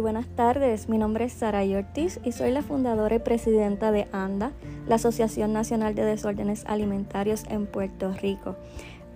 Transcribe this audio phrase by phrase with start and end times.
[0.00, 4.52] Buenas tardes, mi nombre es Sara Ortiz y soy la fundadora y presidenta de ANDA,
[4.86, 8.56] la Asociación Nacional de Desórdenes Alimentarios en Puerto Rico.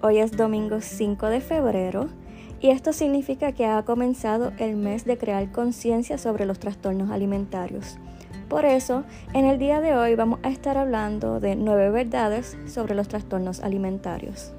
[0.01, 2.08] Hoy es domingo 5 de febrero
[2.60, 7.99] y esto significa que ha comenzado el mes de crear conciencia sobre los trastornos alimentarios.
[8.49, 9.04] Por eso,
[9.35, 13.60] en el día de hoy vamos a estar hablando de nueve verdades sobre los trastornos
[13.60, 14.53] alimentarios.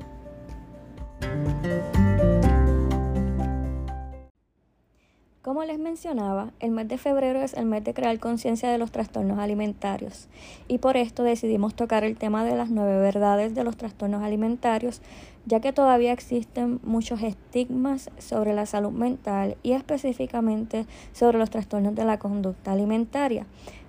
[5.41, 8.91] Como les mencionaba, el mes de febrero es el mes de crear conciencia de los
[8.91, 10.27] trastornos alimentarios
[10.67, 15.01] y por esto decidimos tocar el tema de las nueve verdades de los trastornos alimentarios,
[15.47, 21.95] ya que todavía existen muchos estigmas sobre la salud mental y específicamente sobre los trastornos
[21.95, 23.47] de la conducta alimentaria.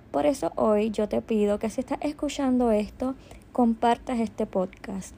[0.09, 3.13] Por eso hoy yo te pido que si estás escuchando esto,
[3.51, 5.13] compartas este podcast.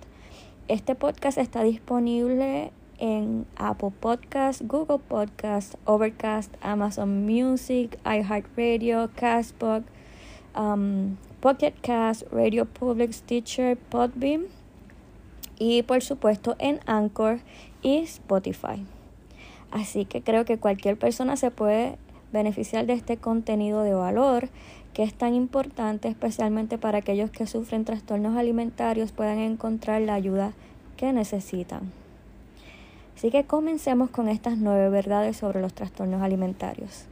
[0.67, 9.85] Este podcast está disponible en Apple Podcast, Google Podcast, Overcast, Amazon Music, iHeartRadio, Castbox,
[10.57, 14.43] um, Pocket Cast, Radio Public, Stitcher, Podbeam
[15.59, 17.39] y por supuesto en Anchor
[17.81, 18.85] y Spotify.
[19.71, 21.97] Así que creo que cualquier persona se puede
[22.31, 24.49] beneficiar de este contenido de valor
[24.93, 30.53] que es tan importante especialmente para aquellos que sufren trastornos alimentarios puedan encontrar la ayuda
[30.95, 31.91] que necesitan.
[33.15, 37.05] Así que comencemos con estas nueve verdades sobre los trastornos alimentarios.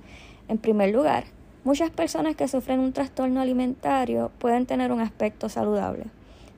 [0.49, 1.23] En primer lugar,
[1.63, 6.05] muchas personas que sufren un trastorno alimentario pueden tener un aspecto saludable.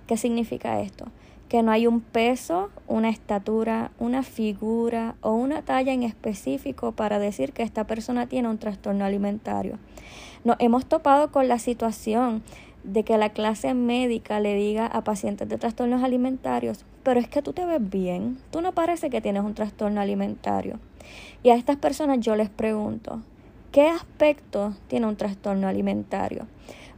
[0.07, 1.05] ¿Qué significa esto?
[1.47, 7.19] Que no hay un peso, una estatura, una figura o una talla en específico para
[7.19, 9.77] decir que esta persona tiene un trastorno alimentario.
[10.43, 12.43] Nos hemos topado con la situación
[12.85, 17.41] de que la clase médica le diga a pacientes de trastornos alimentarios, pero es que
[17.41, 20.79] tú te ves bien, tú no parece que tienes un trastorno alimentario.
[21.43, 23.21] Y a estas personas yo les pregunto,
[23.71, 26.47] ¿qué aspecto tiene un trastorno alimentario?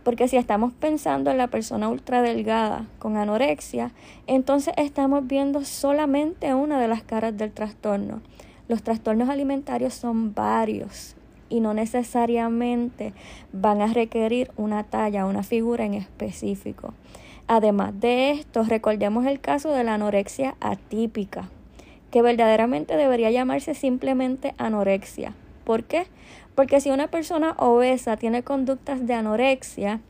[0.03, 3.91] Porque si estamos pensando en la persona ultradelgada con anorexia,
[4.25, 8.22] entonces estamos viendo solamente una de las caras del trastorno.
[8.67, 11.16] Los trastornos alimentarios son varios
[11.50, 13.13] y no necesariamente
[13.53, 16.94] van a requerir una talla, una figura en específico.
[17.47, 21.50] Además de esto, recordemos el caso de la anorexia atípica,
[22.12, 25.34] que verdaderamente debería llamarse simplemente anorexia.
[25.63, 26.08] ¿Por qué?
[26.56, 30.02] Porque si una persona obesa tiene conductas de anorexia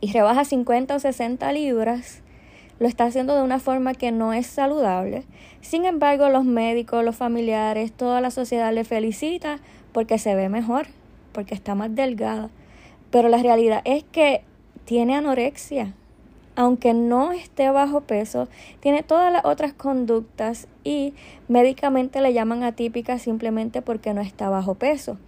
[0.00, 2.22] y rebaja 50 o 60 libras,
[2.78, 5.24] lo está haciendo de una forma que no es saludable.
[5.60, 9.58] Sin embargo, los médicos, los familiares, toda la sociedad le felicita
[9.92, 10.86] porque se ve mejor,
[11.32, 12.50] porque está más delgada.
[13.10, 14.42] Pero la realidad es que
[14.84, 15.94] tiene anorexia.
[16.56, 18.48] Aunque no esté bajo peso,
[18.80, 21.14] tiene todas las otras conductas y
[21.46, 25.18] médicamente le llaman atípica simplemente porque no está bajo peso.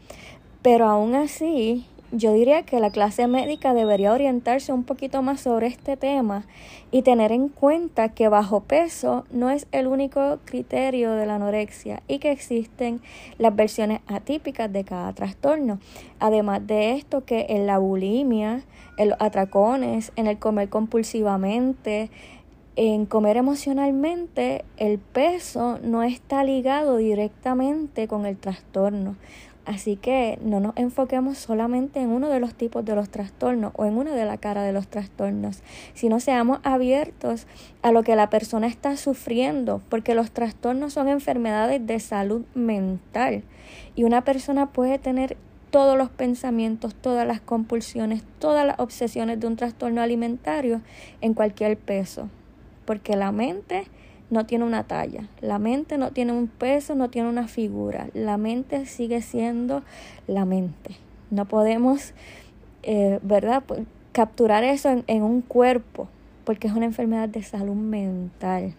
[0.62, 5.69] Pero aún así, yo diría que la clase médica debería orientarse un poquito más sobre
[5.69, 6.44] este tema
[6.91, 12.03] y tener en cuenta que bajo peso no es el único criterio de la anorexia
[12.09, 13.00] y que existen
[13.38, 15.78] las versiones atípicas de cada trastorno.
[16.19, 18.62] Además de esto que en la bulimia,
[18.97, 22.10] en los atracones, en el comer compulsivamente,
[22.77, 29.16] en comer emocionalmente, el peso no está ligado directamente con el trastorno.
[29.66, 33.84] Así que no nos enfoquemos solamente en uno de los tipos de los trastornos o
[33.84, 35.62] en una de la cara de los trastornos,
[35.94, 37.47] sino seamos abiertos
[37.82, 43.43] a lo que la persona está sufriendo, porque los trastornos son enfermedades de salud mental.
[43.94, 45.37] Y una persona puede tener
[45.71, 50.81] todos los pensamientos, todas las compulsiones, todas las obsesiones de un trastorno alimentario
[51.21, 52.28] en cualquier peso,
[52.87, 53.84] porque la mente
[54.31, 58.37] no tiene una talla, la mente no tiene un peso, no tiene una figura, la
[58.37, 59.83] mente sigue siendo
[60.27, 60.97] la mente.
[61.31, 62.15] No podemos,
[62.83, 63.63] eh, ¿verdad?,
[64.13, 66.09] capturar eso en, en un cuerpo,
[66.45, 68.75] porque es una enfermedad de salud mental.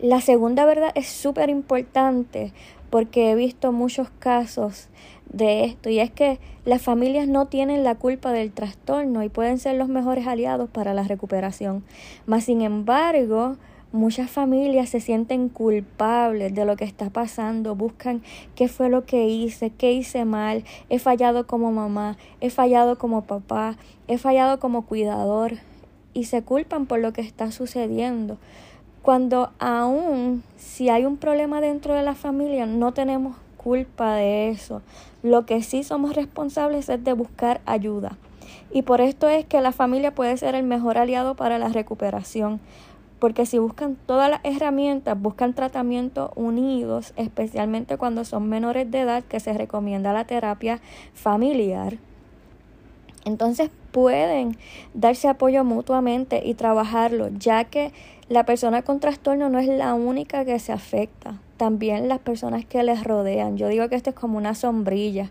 [0.00, 2.52] La segunda verdad es súper importante
[2.90, 4.88] porque he visto muchos casos
[5.30, 9.58] de esto y es que las familias no tienen la culpa del trastorno y pueden
[9.58, 11.84] ser los mejores aliados para la recuperación.
[12.26, 13.56] Mas sin embargo,
[13.92, 18.20] Muchas familias se sienten culpables de lo que está pasando, buscan
[18.54, 23.22] qué fue lo que hice, qué hice mal, he fallado como mamá, he fallado como
[23.22, 25.54] papá, he fallado como cuidador
[26.12, 28.36] y se culpan por lo que está sucediendo.
[29.00, 34.82] Cuando aún si hay un problema dentro de la familia no tenemos culpa de eso.
[35.22, 38.18] Lo que sí somos responsables es de buscar ayuda.
[38.70, 42.60] Y por esto es que la familia puede ser el mejor aliado para la recuperación
[43.18, 49.24] porque si buscan todas las herramientas, buscan tratamientos unidos, especialmente cuando son menores de edad,
[49.24, 50.80] que se recomienda la terapia
[51.14, 51.98] familiar,
[53.24, 54.56] entonces pueden
[54.94, 57.92] darse apoyo mutuamente y trabajarlo, ya que
[58.28, 62.82] la persona con trastorno no es la única que se afecta, también las personas que
[62.82, 63.56] les rodean.
[63.56, 65.30] Yo digo que esto es como una sombrilla.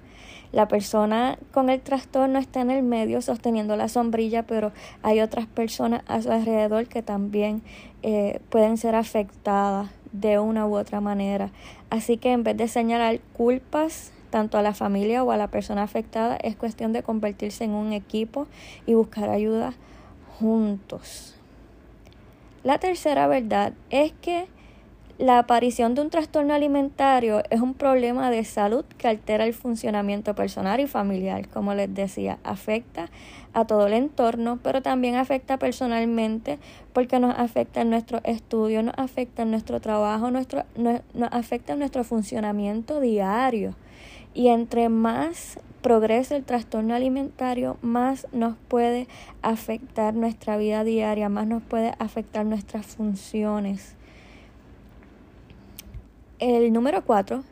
[0.51, 4.71] La persona con el trastorno está en el medio sosteniendo la sombrilla, pero
[5.03, 7.61] hay otras personas a su alrededor que también
[8.01, 11.51] eh, pueden ser afectadas de una u otra manera.
[11.89, 15.83] Así que en vez de señalar culpas tanto a la familia o a la persona
[15.83, 18.47] afectada, es cuestión de convertirse en un equipo
[18.85, 19.73] y buscar ayuda
[20.39, 21.35] juntos.
[22.63, 24.47] La tercera verdad es que
[25.17, 30.35] la aparición de un trastorno alimentario es un problema de salud que altera el funcionamiento
[30.35, 31.49] personal y familiar.
[31.49, 33.09] Como les decía, afecta
[33.53, 36.59] a todo el entorno, pero también afecta personalmente
[36.93, 41.73] porque nos afecta en nuestro estudio, nos afecta en nuestro trabajo, nuestro, nos, nos afecta
[41.73, 43.73] en nuestro funcionamiento diario.
[44.35, 49.07] Y entre más progrese el trastorno alimentario, más nos puede
[49.41, 53.96] afectar nuestra vida diaria, más nos puede afectar nuestras funciones.
[56.39, 57.43] El número cuatro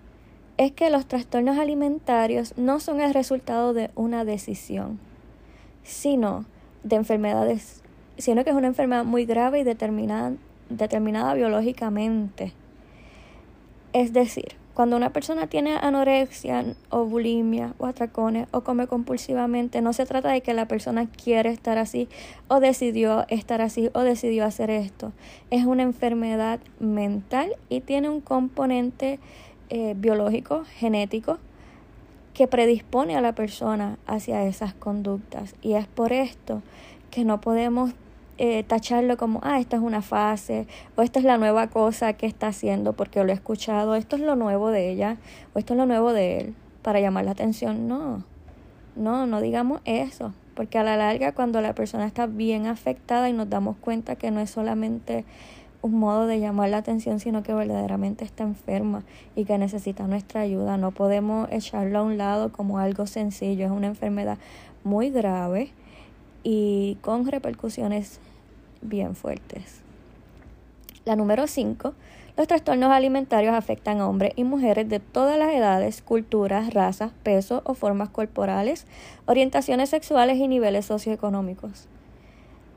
[0.58, 5.00] es que los trastornos alimentarios no son el resultado de una decisión,
[5.82, 6.46] sino
[6.84, 7.82] de enfermedades,
[8.20, 10.34] sino que es una enfermedad muy grave y determinada,
[10.70, 12.54] determinada biológicamente.
[13.92, 19.94] Es decir, cuando una persona tiene anorexia o bulimia o atracones o come compulsivamente, no
[19.94, 22.10] se trata de que la persona quiere estar así
[22.50, 25.13] o decidió estar así o decidió hacer esto.
[25.50, 29.19] Es una enfermedad mental y tiene un componente
[29.69, 31.39] eh, biológico, genético,
[32.33, 35.56] que predispone a la persona hacia esas conductas.
[35.62, 36.62] Y es por esto
[37.12, 37.94] que no podemos
[38.38, 42.26] eh, tacharlo como, ah, esta es una fase, o esta es la nueva cosa que
[42.26, 45.18] está haciendo porque lo he escuchado, esto es lo nuevo de ella,
[45.54, 47.88] o esto es lo nuevo de él, para llamar la atención.
[47.88, 48.24] No,
[48.96, 53.34] no, no digamos eso, porque a la larga cuando la persona está bien afectada y
[53.34, 55.24] nos damos cuenta que no es solamente
[55.82, 59.04] un modo de llamar la atención, sino que verdaderamente está enferma
[59.36, 60.78] y que necesita nuestra ayuda.
[60.78, 64.40] No podemos echarlo a un lado como algo sencillo, es una enfermedad
[64.84, 65.72] muy grave
[66.45, 68.19] y con repercusiones
[68.81, 69.81] bien fuertes.
[71.03, 71.94] La número 5.
[72.38, 77.62] Los trastornos alimentarios afectan a hombres y mujeres de todas las edades, culturas, razas, peso
[77.65, 78.86] o formas corporales,
[79.25, 81.88] orientaciones sexuales y niveles socioeconómicos.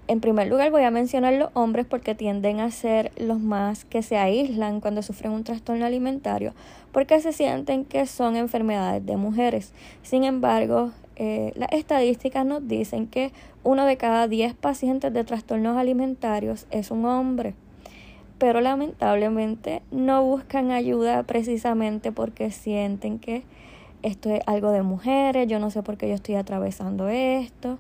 [0.07, 4.03] En primer lugar voy a mencionar los hombres porque tienden a ser los más que
[4.03, 6.55] se aíslan cuando sufren un trastorno alimentario
[6.93, 9.75] porque se sienten que son enfermedades de mujeres.
[10.03, 13.33] Sin embargo, eh, las estadísticas nos dicen que
[13.65, 17.55] uno de cada diez pacientes de trastornos alimentarios es un hombre.
[18.39, 23.43] Pero lamentablemente no buscan ayuda precisamente porque sienten que
[24.03, 27.79] esto es algo de mujeres, yo no sé por qué yo estoy atravesando esto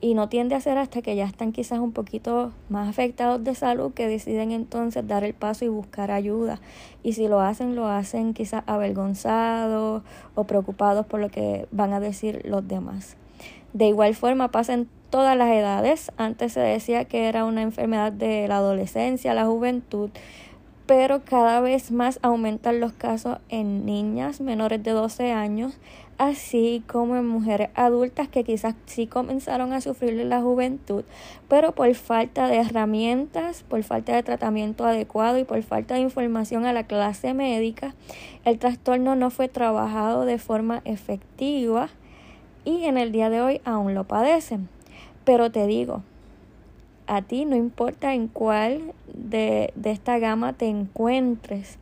[0.00, 3.54] y no tiende a ser hasta que ya están quizás un poquito más afectados de
[3.54, 6.60] salud que deciden entonces dar el paso y buscar ayuda.
[7.02, 10.02] Y si lo hacen, lo hacen quizás avergonzados
[10.34, 13.16] o preocupados por lo que van a decir los demás.
[13.72, 16.10] De igual forma pasa en todas las edades.
[16.16, 20.10] Antes se decía que era una enfermedad de la adolescencia, la juventud,
[20.86, 25.78] pero cada vez más aumentan los casos en niñas menores de 12 años,
[26.20, 31.02] así como en mujeres adultas que quizás sí comenzaron a sufrir en la juventud,
[31.48, 36.66] pero por falta de herramientas, por falta de tratamiento adecuado y por falta de información
[36.66, 37.94] a la clase médica,
[38.44, 41.88] el trastorno no fue trabajado de forma efectiva
[42.66, 44.68] y en el día de hoy aún lo padecen.
[45.24, 46.02] Pero te digo,
[47.06, 51.78] a ti no importa en cuál de, de esta gama te encuentres,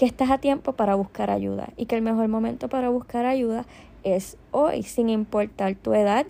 [0.00, 3.66] que estás a tiempo para buscar ayuda y que el mejor momento para buscar ayuda
[4.02, 6.24] es hoy, sin importar tu edad.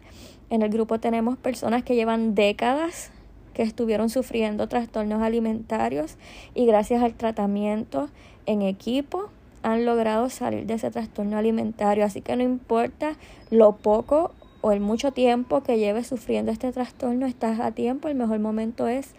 [0.51, 3.13] En el grupo tenemos personas que llevan décadas
[3.55, 6.17] que estuvieron sufriendo trastornos alimentarios
[6.53, 8.09] y gracias al tratamiento
[8.47, 9.29] en equipo
[9.63, 12.05] han logrado salir de ese trastorno alimentario.
[12.05, 13.13] Así que no importa
[13.51, 18.17] lo poco o el mucho tiempo que lleves sufriendo este trastorno, estás a tiempo, el
[18.17, 19.15] mejor momento es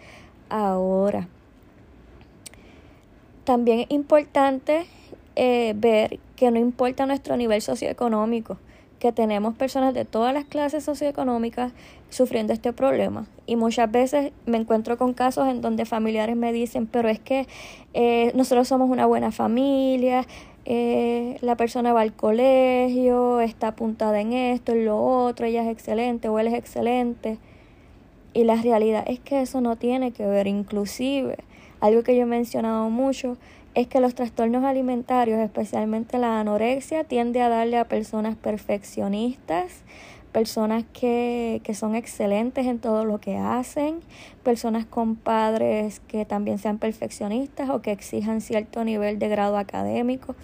[0.50, 1.26] ahora.
[3.44, 4.86] También es importante
[5.34, 8.58] eh, ver que no importa nuestro nivel socioeconómico,
[8.98, 11.72] que tenemos personas de todas las clases socioeconómicas
[12.08, 13.26] sufriendo este problema.
[13.46, 17.48] Y muchas veces me encuentro con casos en donde familiares me dicen, pero es que
[17.94, 20.24] eh, nosotros somos una buena familia,
[20.64, 25.68] eh, la persona va al colegio, está apuntada en esto, en lo otro, ella es
[25.68, 27.38] excelente o él es excelente.
[28.34, 30.46] Y la realidad es que eso no tiene que ver.
[30.46, 31.38] Inclusive,
[31.82, 33.36] algo que yo he mencionado mucho
[33.74, 39.82] es que los trastornos alimentarios, especialmente la anorexia, tiende a darle a personas perfeccionistas,
[40.30, 43.98] personas que, que, son excelentes en todo lo que hacen,
[44.44, 50.36] personas con padres que también sean perfeccionistas o que exijan cierto nivel de grado académico.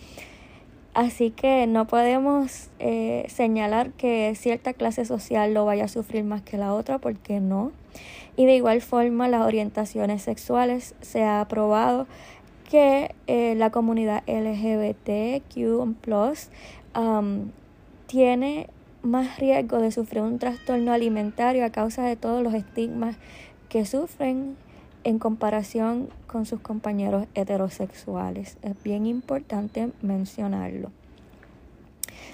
[0.98, 6.42] Así que no podemos eh, señalar que cierta clase social lo vaya a sufrir más
[6.42, 7.70] que la otra, porque no.
[8.34, 12.08] Y de igual forma, las orientaciones sexuales se ha probado
[12.68, 15.82] que eh, la comunidad LGBTQ
[16.96, 17.52] um,
[18.08, 18.66] tiene
[19.02, 23.14] más riesgo de sufrir un trastorno alimentario a causa de todos los estigmas
[23.68, 24.56] que sufren
[25.04, 28.56] en comparación con sus compañeros heterosexuales.
[28.62, 30.90] Es bien importante mencionarlo.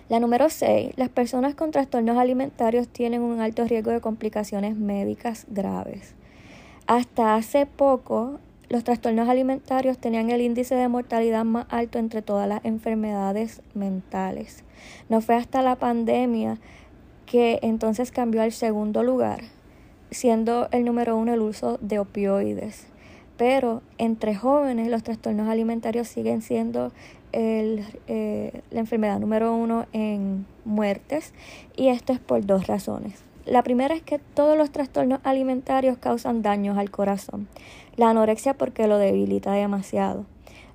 [0.09, 0.92] La número 6.
[0.97, 6.14] Las personas con trastornos alimentarios tienen un alto riesgo de complicaciones médicas graves.
[6.87, 12.49] Hasta hace poco, los trastornos alimentarios tenían el índice de mortalidad más alto entre todas
[12.49, 14.64] las enfermedades mentales.
[15.09, 16.59] No fue hasta la pandemia
[17.25, 19.40] que entonces cambió al segundo lugar,
[20.14, 22.87] siendo el número uno el uso de opioides.
[23.37, 26.92] Pero entre jóvenes los trastornos alimentarios siguen siendo
[27.33, 31.35] el, eh, la enfermedad número uno en muertes
[31.76, 33.23] y esto es por dos razones.
[33.44, 37.49] La primera es que todos los trastornos alimentarios causan daños al corazón.
[37.97, 40.25] La anorexia porque lo debilita demasiado.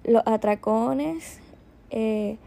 [0.03, 1.39] Los atracones
[1.89, 2.37] eh,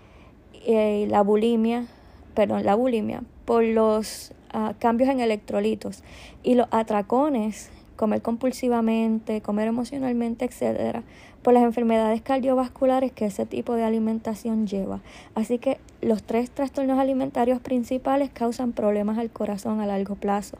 [0.64, 1.86] y la bulimia,
[2.34, 4.32] perdón, la bulimia por los
[4.78, 6.02] cambios en electrolitos
[6.42, 11.02] y los atracones, comer compulsivamente, comer emocionalmente, etcétera,
[11.42, 15.00] por las enfermedades cardiovasculares que ese tipo de alimentación lleva.
[15.34, 20.58] Así que los tres trastornos alimentarios principales causan problemas al corazón a largo plazo.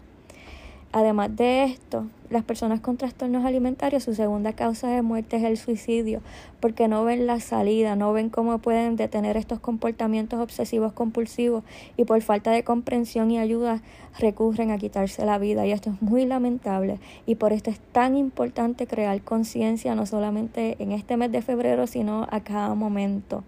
[0.94, 5.56] Además de esto, las personas con trastornos alimentarios, su segunda causa de muerte es el
[5.56, 6.20] suicidio,
[6.61, 11.64] porque no ven la salida, no ven cómo pueden detener estos comportamientos obsesivos compulsivos
[11.96, 13.80] y por falta de comprensión y ayuda
[14.18, 15.66] recurren a quitarse la vida.
[15.66, 20.76] Y esto es muy lamentable y por esto es tan importante crear conciencia, no solamente
[20.78, 23.44] en este mes de febrero, sino a cada momento.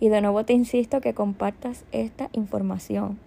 [0.00, 3.18] Y de nuevo te insisto que compartas esta información.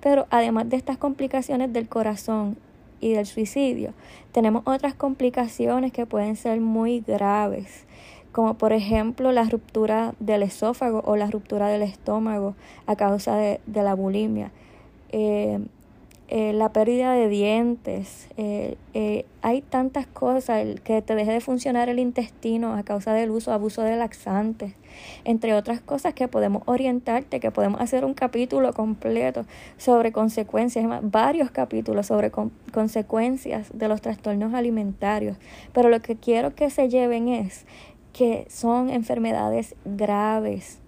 [0.00, 2.56] Pero además de estas complicaciones del corazón
[3.00, 3.92] y del suicidio,
[4.32, 7.84] tenemos otras complicaciones que pueden ser muy graves,
[8.32, 12.54] como por ejemplo la ruptura del esófago o la ruptura del estómago
[12.86, 14.50] a causa de, la bulimia.
[15.10, 15.60] Eh,
[16.28, 21.88] eh, la pérdida de dientes, eh, eh, hay tantas cosas, que te deje de funcionar
[21.88, 24.74] el intestino a causa del uso, abuso de laxantes,
[25.24, 31.52] entre otras cosas que podemos orientarte, que podemos hacer un capítulo completo sobre consecuencias, varios
[31.52, 32.32] capítulos sobre
[32.72, 35.36] consecuencias de los trastornos alimentarios,
[35.72, 37.66] pero lo que quiero que se lleven es
[38.12, 40.80] que son enfermedades graves,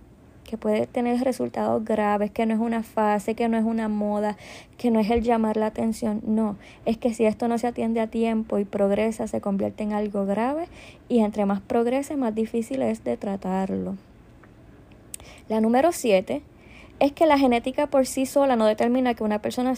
[0.49, 4.39] que puede tener resultados graves, que no es una fase, que no es una moda,
[4.79, 8.01] que no es el llamar la atención, no, es que si esto no se atiende
[8.01, 10.67] a tiempo y progresa, se convierte en algo grave
[11.07, 13.97] y entre más progrese, más difícil es de tratarlo.
[15.51, 16.41] La número siete
[16.99, 19.75] es que la genética por sí sola no determina que una persona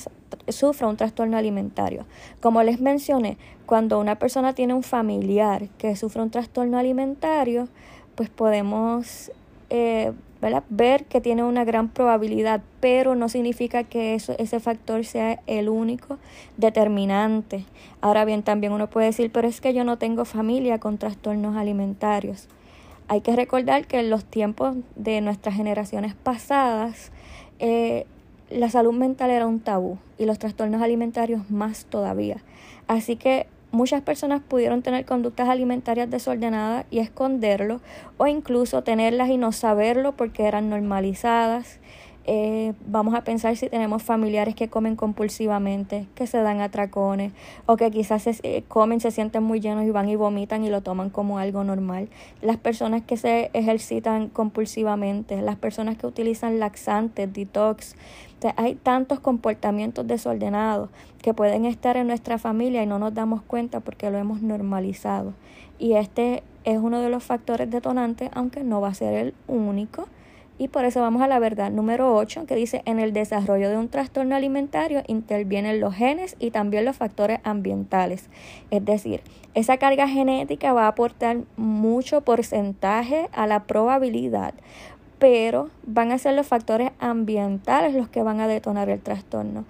[0.49, 2.07] sufra un trastorno alimentario.
[2.41, 7.69] Como les mencioné, cuando una persona tiene un familiar que sufre un trastorno alimentario,
[8.15, 9.33] pues podemos
[9.69, 10.12] eh,
[10.68, 15.68] ver que tiene una gran probabilidad, pero no significa que eso, ese factor sea el
[15.68, 16.18] único
[16.56, 17.64] determinante.
[18.00, 21.56] Ahora bien, también uno puede decir, pero es que yo no tengo familia con trastornos
[21.56, 22.49] alimentarios.
[23.09, 27.11] Hay que recordar que en los tiempos de nuestras generaciones pasadas,
[27.59, 28.06] eh,
[28.50, 32.38] la salud mental era un tabú y los trastornos alimentarios más todavía.
[32.87, 37.81] Así que Muchas personas pudieron tener conductas alimentarias desordenadas y esconderlo
[38.17, 41.79] o incluso tenerlas y no saberlo porque eran normalizadas.
[42.32, 47.32] Eh, vamos a pensar si tenemos familiares que comen compulsivamente, que se dan atracones
[47.66, 50.70] o que quizás se, eh, comen, se sienten muy llenos y van y vomitan y
[50.70, 52.08] lo toman como algo normal.
[52.40, 57.96] Las personas que se ejercitan compulsivamente, las personas que utilizan laxantes, detox,
[58.54, 60.88] hay tantos comportamientos desordenados
[61.22, 65.34] que pueden estar en nuestra familia y no nos damos cuenta porque lo hemos normalizado.
[65.80, 70.06] Y este es uno de los factores detonantes, aunque no va a ser el único.
[70.61, 73.76] Y por eso vamos a la verdad número 8, que dice, en el desarrollo de
[73.76, 78.29] un trastorno alimentario intervienen los genes y también los factores ambientales.
[78.71, 79.23] Es decir,
[79.55, 84.55] esa carga genética va a aportar mucho porcentaje a la probabilidad
[85.19, 89.67] pero van a ser los factores ambientales los que van a detonar el trastorno.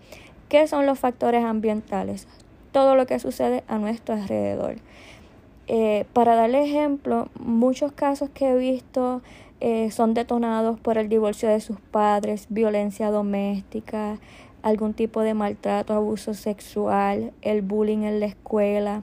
[0.48, 2.28] ¿Qué son los factores ambientales?
[2.72, 4.76] todo lo que sucede a nuestro alrededor.
[5.66, 9.22] Eh, para darle ejemplo, muchos casos que he visto
[9.60, 14.18] eh, son detonados por el divorcio de sus padres, violencia doméstica,
[14.62, 19.02] algún tipo de maltrato, abuso sexual, el bullying en la escuela.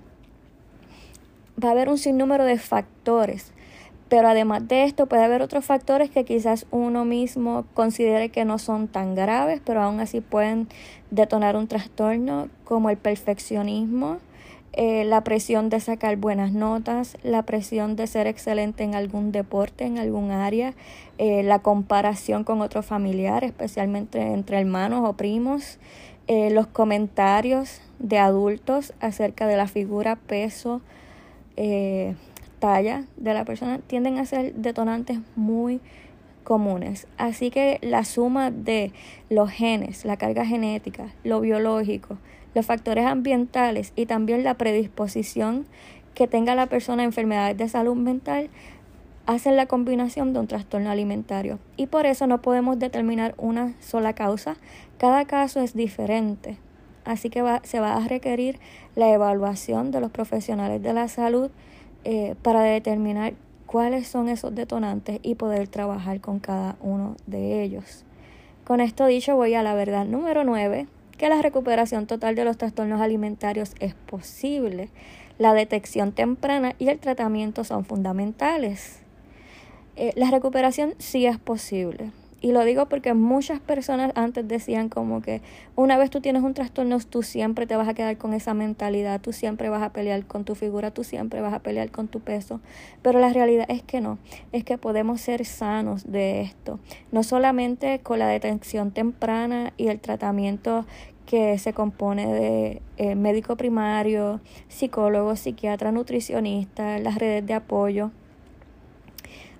[1.63, 3.53] Va a haber un sinnúmero de factores,
[4.09, 8.57] pero además de esto puede haber otros factores que quizás uno mismo considere que no
[8.57, 10.67] son tan graves, pero aún así pueden
[11.11, 14.17] detonar un trastorno como el perfeccionismo,
[14.73, 19.85] eh, la presión de sacar buenas notas, la presión de ser excelente en algún deporte,
[19.85, 20.73] en algún área,
[21.17, 25.79] eh, la comparación con otro familiar, especialmente entre hermanos o primos,
[26.27, 30.81] eh, los comentarios de adultos acerca de la figura, peso,
[32.59, 35.81] talla de la persona, tienden a ser detonantes muy
[36.43, 37.07] comunes.
[37.17, 38.91] Así que la suma de
[39.29, 42.17] los genes, la carga genética, lo biológico,
[42.55, 45.65] los factores ambientales y también la predisposición
[46.13, 48.49] que tenga la persona a enfermedades de salud mental
[49.27, 51.59] hacen la combinación de un trastorno alimentario.
[51.75, 54.55] Y por eso no podemos determinar una sola causa.
[54.97, 56.57] Cada caso es diferente.
[57.05, 58.59] Así que se va a requerir
[58.95, 61.51] la evaluación de los profesionales de la salud
[62.03, 63.33] eh, para determinar
[63.65, 68.05] cuáles son esos detonantes y poder trabajar con cada uno de ellos.
[68.65, 72.57] Con esto dicho, voy a la verdad número 9, que la recuperación total de los
[72.57, 74.89] trastornos alimentarios es posible.
[75.37, 78.99] La detección temprana y el tratamiento son fundamentales.
[79.95, 82.11] Eh, la recuperación sí es posible.
[82.39, 85.41] Y lo digo porque muchas personas antes decían como que
[85.75, 89.19] una vez tú tienes un trastorno, tú siempre te vas a quedar con esa mentalidad,
[89.21, 92.19] tú siempre vas a pelear con tu figura, tú siempre vas a pelear con tu
[92.19, 92.61] peso.
[93.01, 94.19] Pero la realidad es que no,
[94.51, 96.79] es que podemos ser sanos de esto.
[97.11, 100.85] No solamente con la detención temprana y el tratamiento
[101.25, 108.11] que se compone de eh, médico primario, psicólogo, psiquiatra, nutricionista, las redes de apoyo.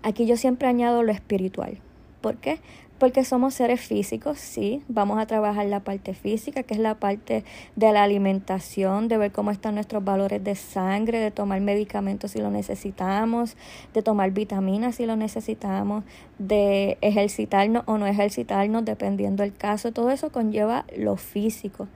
[0.04, 1.82] Aquí yo siempre añado lo espiritual
[2.28, 2.60] ¿Por qué?
[3.00, 7.46] Porque somos seres físicos, sí, vamos a trabajar la parte física, que es la parte
[7.78, 12.40] de la alimentación, de ver cómo están nuestros valores de sangre, de tomar medicamentos si
[12.40, 13.56] lo necesitamos,
[13.94, 16.04] de tomar vitaminas si lo necesitamos,
[16.38, 19.94] de ejercitarnos o no ejercitarnos, dependiendo del caso.
[19.94, 21.88] Todo eso conlleva lo físico.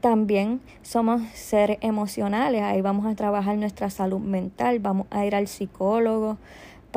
[0.00, 5.46] También somos seres emocionales, ahí vamos a trabajar nuestra salud mental, vamos a ir al
[5.46, 6.38] psicólogo,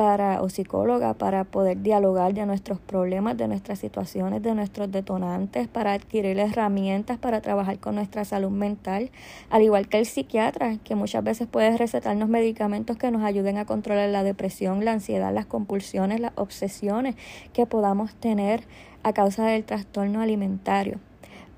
[0.00, 5.68] para, o psicóloga para poder dialogar de nuestros problemas, de nuestras situaciones, de nuestros detonantes,
[5.68, 9.10] para adquirir herramientas para trabajar con nuestra salud mental,
[9.50, 13.66] al igual que el psiquiatra, que muchas veces puede recetarnos medicamentos que nos ayuden a
[13.66, 17.14] controlar la depresión, la ansiedad, las compulsiones, las obsesiones
[17.52, 18.62] que podamos tener
[19.02, 20.98] a causa del trastorno alimentario.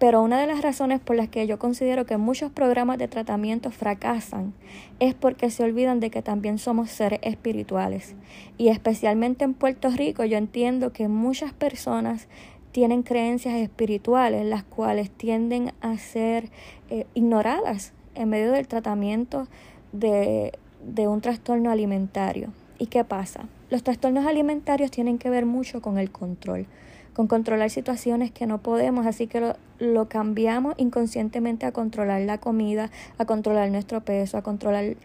[0.03, 3.71] Pero una de las razones por las que yo considero que muchos programas de tratamiento
[3.71, 4.53] fracasan
[4.99, 8.17] es porque se olvidan de que también somos seres espirituales.
[8.59, 12.27] Y especialmente en Puerto Rico yo entiendo que muchas personas
[12.73, 16.51] tienen creencias espirituales las cuales tienden a ser
[16.91, 19.47] eh, ignoradas en medio del tratamiento
[19.93, 20.51] de,
[20.85, 22.49] de un trastorno alimentario.
[22.77, 23.45] ¿Y qué pasa?
[23.71, 26.67] Los trastornos alimentarios tienen que ver mucho con el control
[27.15, 32.91] con controlar situaciones que no podemos, así que lo, cambiamos inconscientemente a controlar la comida,
[33.19, 34.97] a controlar nuestro peso, a controlar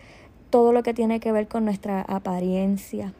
[0.49, 3.13] todo lo que tiene que ver con nuestra apariencia.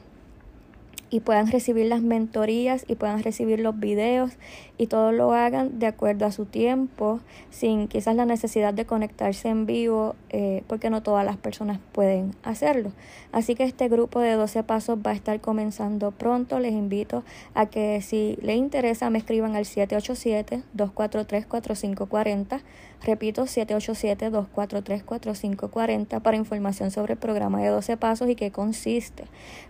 [1.09, 4.31] y puedan recibir las mentorías y puedan recibir los videos
[4.77, 9.47] y todo lo hagan de acuerdo a su tiempo, sin quizás la necesidad de conectarse
[9.47, 12.91] en vivo, eh, porque no todas las personas pueden hacerlo.
[13.31, 16.59] Así que este grupo de 12 pasos va a estar comenzando pronto.
[16.59, 22.61] Les invito a que si les interesa me escriban al 787-243-4540.
[23.03, 29.23] Repito, 787-243-4540 para información sobre el programa de 12 pasos y qué consiste.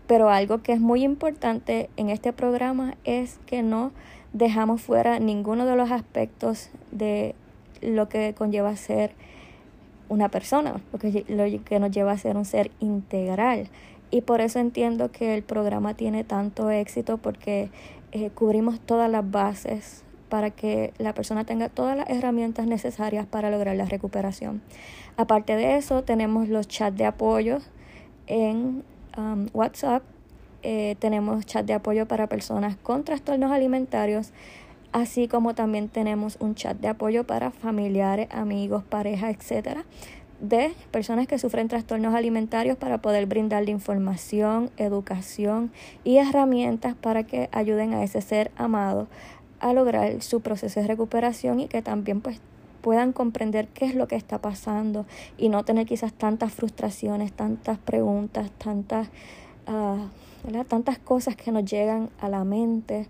[0.08, 3.92] Pero algo que es muy importante en este programa es que no
[4.34, 7.34] dejamos fuera ninguno de los aspectos de
[7.82, 9.12] lo que conlleva ser
[10.08, 13.70] una persona, lo que, lo que nos lleva a ser un ser integral.
[14.12, 17.72] Y por eso entiendo que el programa tiene tanto éxito porque
[18.12, 23.50] eh, cubrimos todas las bases para que la persona tenga todas las herramientas necesarias para
[23.50, 24.62] lograr la recuperación.
[25.18, 27.60] Aparte de eso, tenemos los chats de apoyo
[28.28, 28.84] en
[29.18, 30.04] um, WhatsApp
[30.68, 34.32] eh, tenemos chat de apoyo para personas con trastornos alimentarios,
[34.94, 39.86] así como también tenemos un chat de apoyo para familiares, amigos, parejas, etcétera,
[40.40, 45.72] de personas que sufren trastornos alimentarios para poder brindarle información, educación
[46.04, 49.08] y herramientas para que ayuden a ese ser amado
[49.60, 52.42] a lograr su proceso de recuperación y que también pues
[52.82, 55.06] puedan comprender qué es lo que está pasando
[55.38, 59.10] y no tener quizás tantas frustraciones, tantas preguntas, tantas
[59.68, 60.08] uh,
[60.68, 63.08] tantas cosas que nos llegan a la mente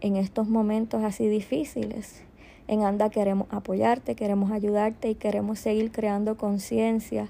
[0.00, 2.22] en estos momentos así difíciles.
[2.66, 7.28] En ANDA queremos apoyarte, queremos ayudarte y queremos seguir creando conciencia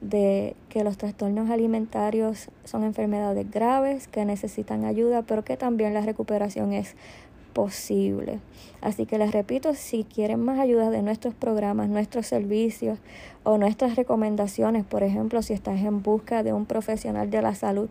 [0.00, 6.02] de que los trastornos alimentarios son enfermedades graves, que necesitan ayuda, pero que también la
[6.02, 6.94] recuperación es
[7.56, 8.40] posible.
[8.82, 12.98] Así que les repito, si quieren más ayuda de nuestros programas, nuestros servicios
[13.44, 17.88] o nuestras recomendaciones, por ejemplo, si estás en busca de un profesional de la salud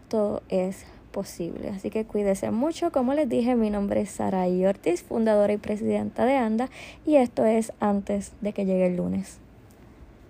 [0.08, 1.70] todo es posible.
[1.70, 2.92] Así que cuídese mucho.
[2.92, 6.68] Como les dije, mi nombre es Sara Ortiz, fundadora y presidenta de ANDA
[7.06, 9.38] y esto es antes de que llegue el lunes.